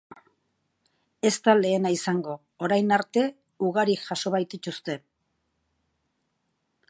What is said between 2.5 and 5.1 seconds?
orain arte ugari jaso baitituzte.